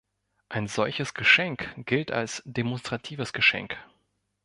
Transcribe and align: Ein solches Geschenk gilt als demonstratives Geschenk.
Ein 0.49 0.65
solches 0.65 1.13
Geschenk 1.13 1.75
gilt 1.85 2.11
als 2.11 2.41
demonstratives 2.43 3.33
Geschenk. 3.33 3.77